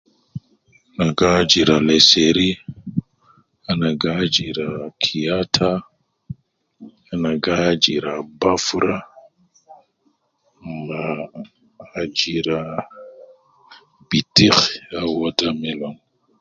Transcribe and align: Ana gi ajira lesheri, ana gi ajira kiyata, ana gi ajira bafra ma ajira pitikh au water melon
Ana 0.99 1.07
gi 1.17 1.27
ajira 1.39 1.75
lesheri, 1.87 2.49
ana 3.69 3.89
gi 3.99 4.09
ajira 4.21 4.67
kiyata, 5.01 5.69
ana 7.11 7.31
gi 7.43 7.53
ajira 7.69 8.11
bafra 8.39 8.95
ma 10.87 11.01
ajira 12.01 12.57
pitikh 14.09 14.63
au 14.99 15.11
water 15.21 15.51
melon 15.61 15.95